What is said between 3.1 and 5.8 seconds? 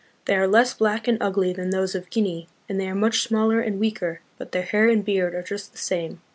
smaller and weaker, but their hair and beard are just the